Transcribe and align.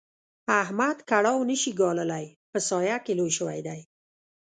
احمد 0.61 0.97
کړاو 1.09 1.39
نه 1.49 1.55
شي 1.61 1.71
ګاللای؛ 1.79 2.27
په 2.51 2.59
سايه 2.67 2.97
کې 3.05 3.13
لوی 3.19 3.31
شوی 3.37 3.59
دی. 3.67 3.79